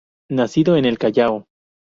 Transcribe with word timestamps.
Nacido 0.31 0.77
en 0.77 0.85
el 0.85 0.97
Callao. 0.97 1.45